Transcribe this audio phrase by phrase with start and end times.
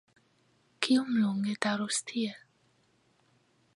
[0.85, 2.41] Kiom longe daŭros tiel?